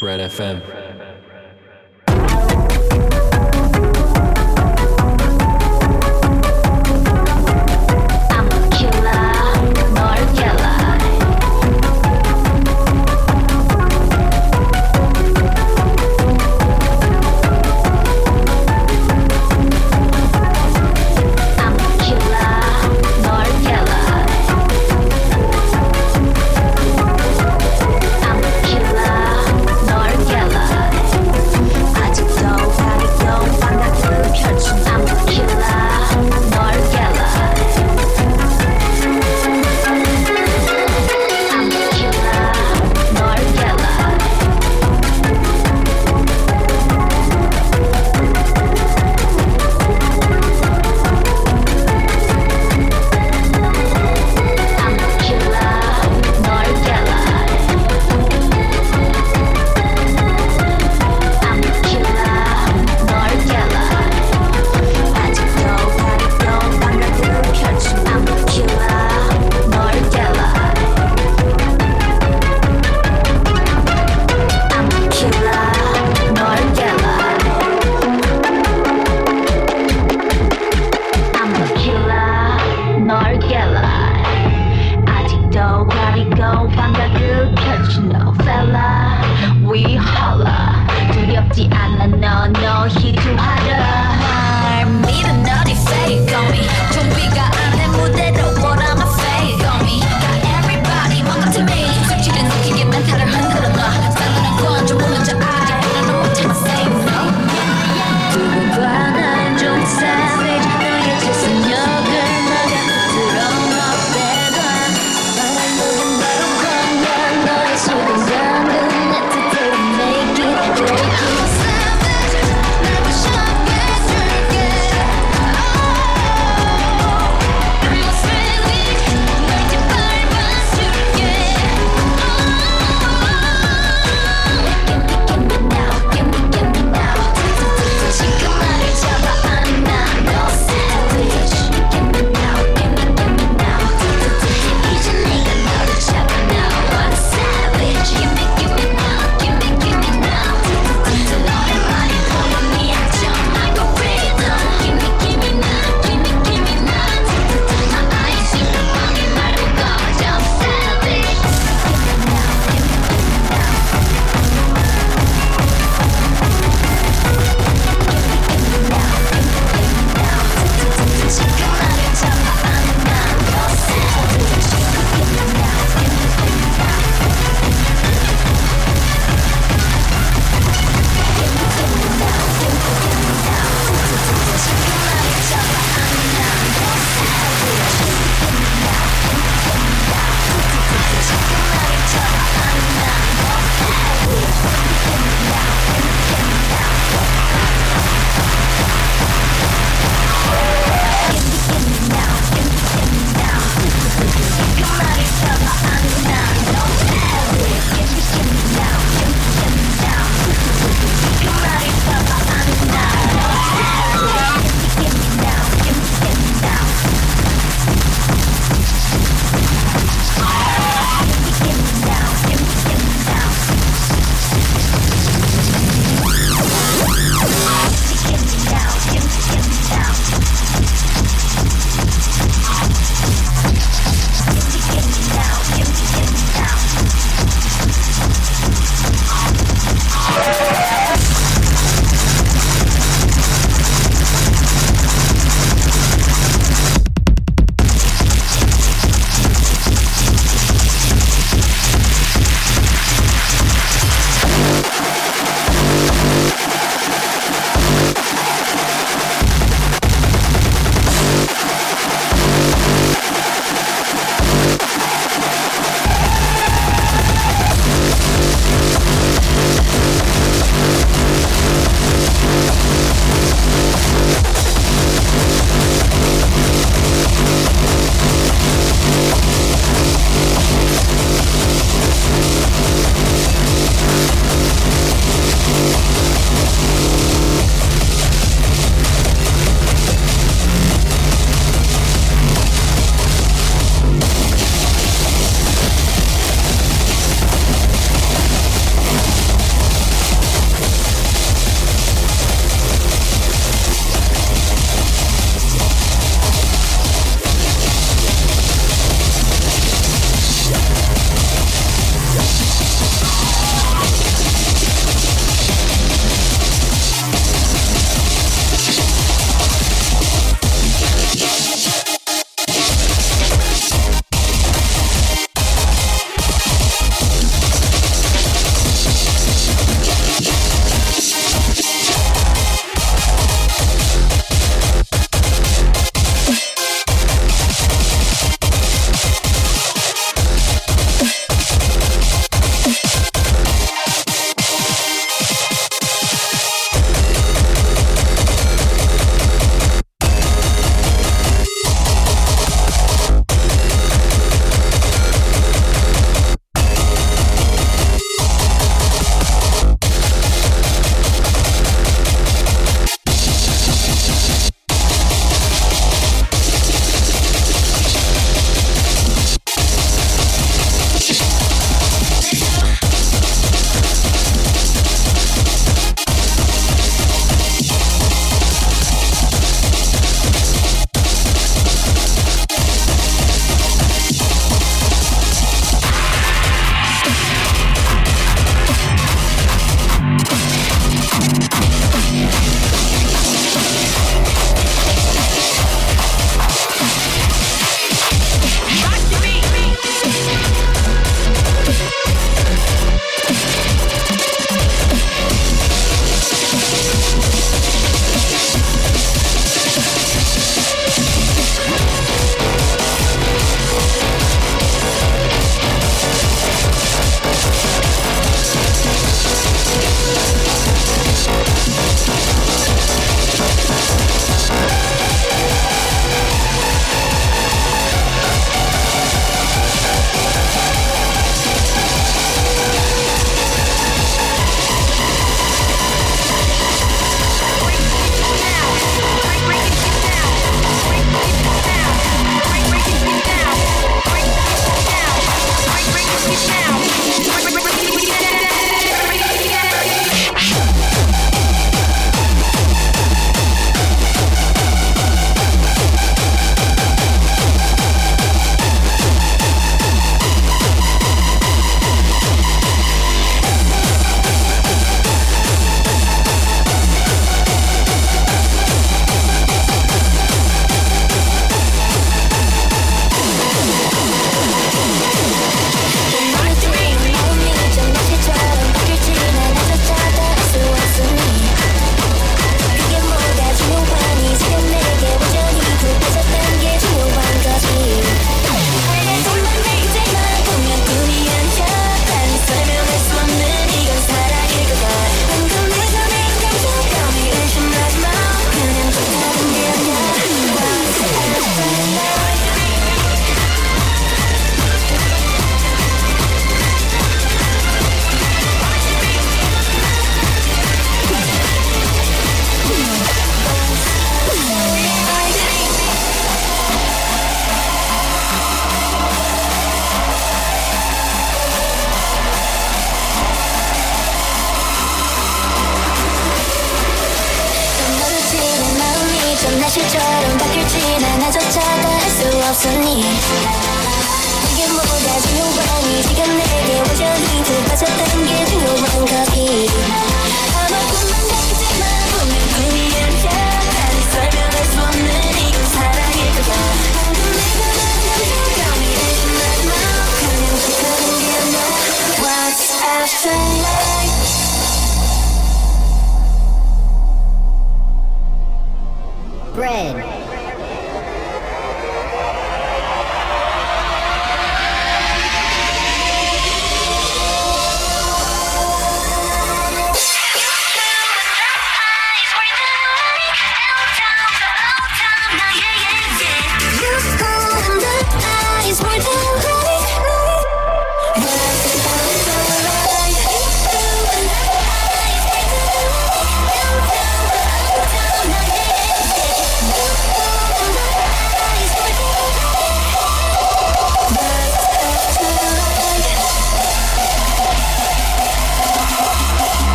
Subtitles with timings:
[0.00, 0.87] Red FM.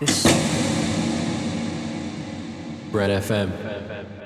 [0.00, 0.24] This
[2.90, 4.23] Bread FM.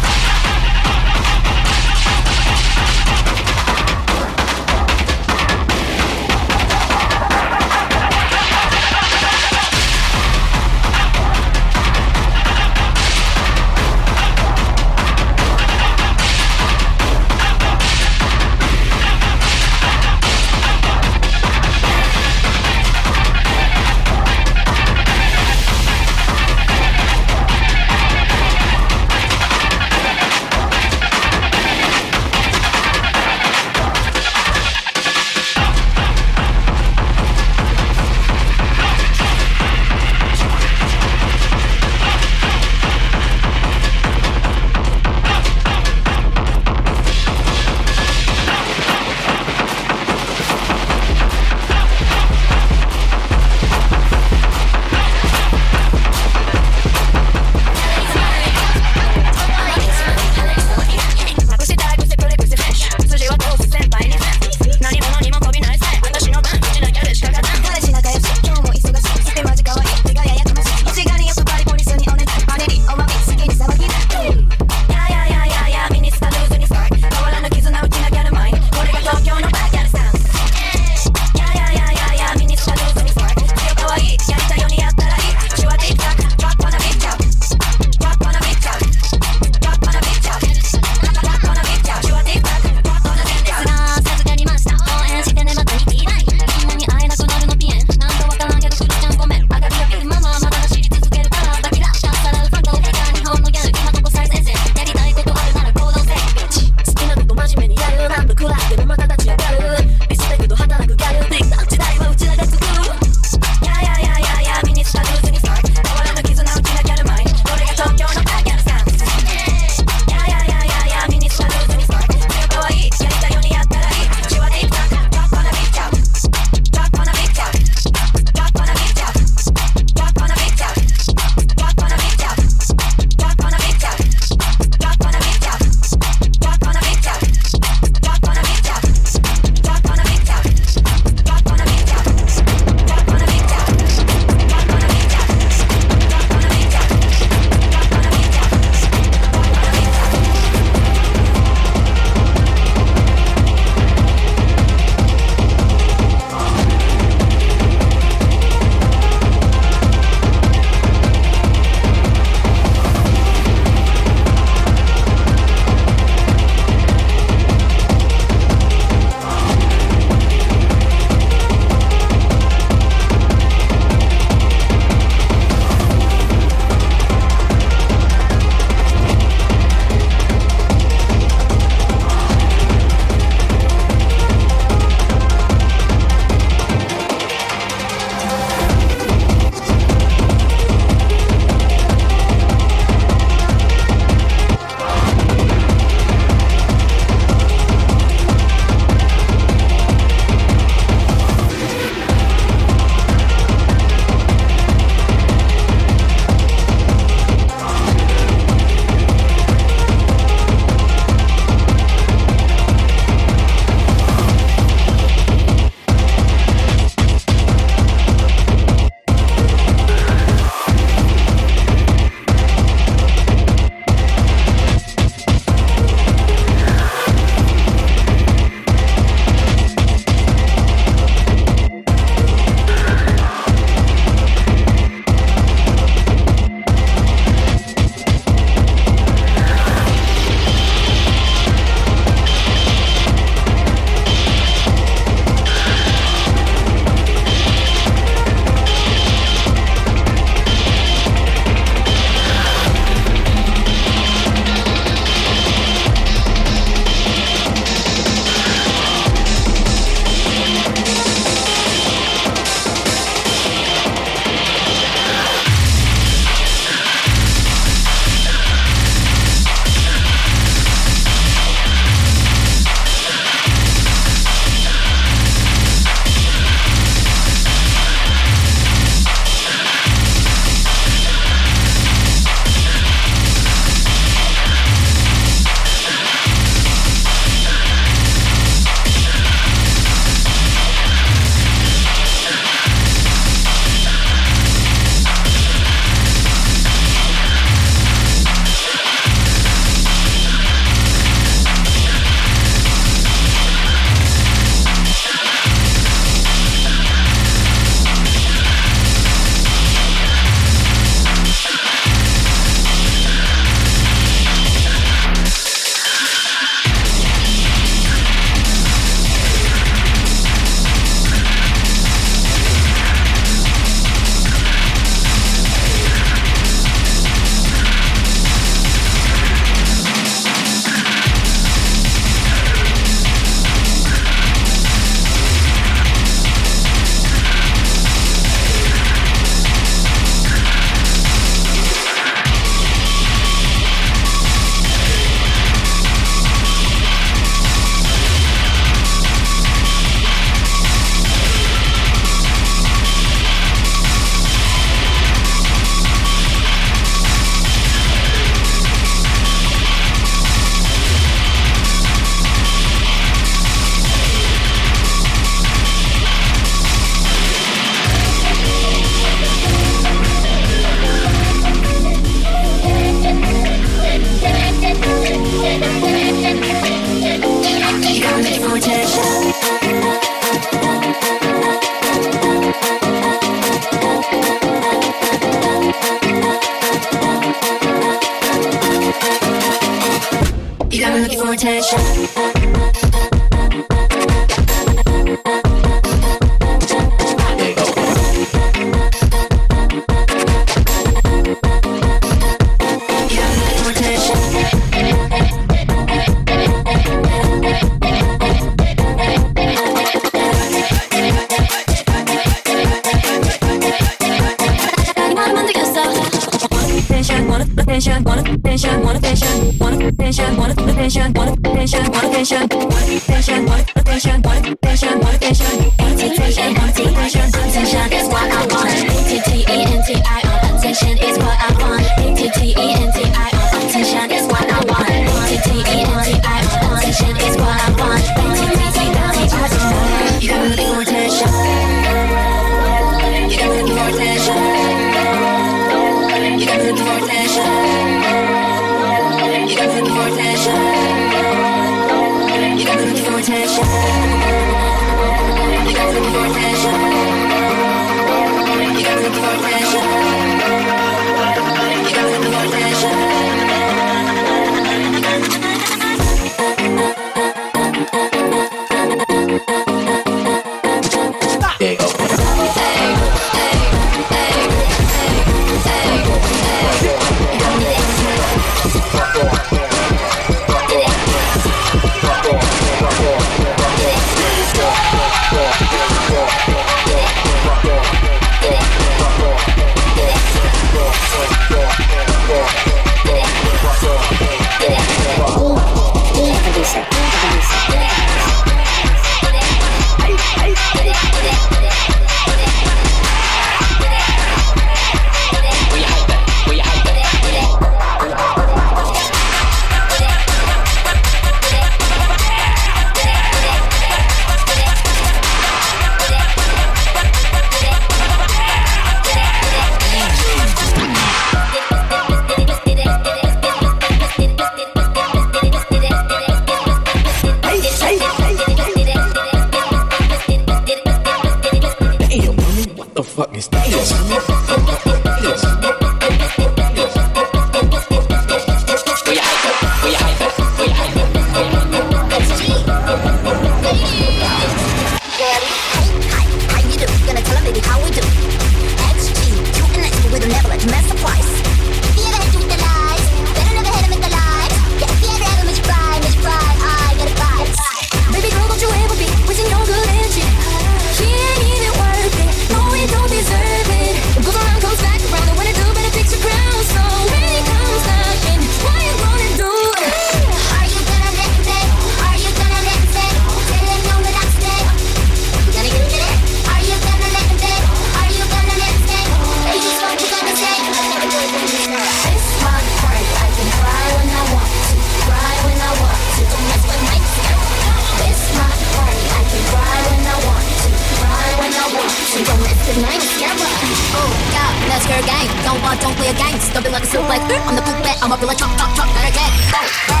[595.44, 596.38] Don't walk, don't play a game.
[596.52, 597.20] Don't like a suplex.
[597.46, 597.96] I'm the cool bet.
[598.02, 598.88] I'm up like chop, chop, chop.
[598.94, 599.30] Gotta get.
[599.52, 599.60] Go,
[599.90, 600.00] go,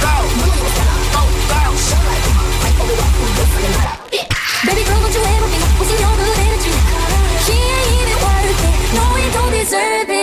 [0.00, 0.58] go, go,
[1.14, 2.04] go, go.
[4.64, 6.72] Baby girl, don't you ever be losing your good energy.
[7.44, 8.76] She ain't even worth it.
[8.96, 10.13] No, you don't deserve it.